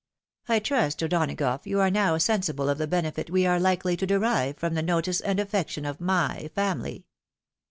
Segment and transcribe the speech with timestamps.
[0.49, 4.07] I trust, O'Donagough, you are now sen lible of the benefit we are likely to
[4.07, 7.05] derive from the notice and affection of my family."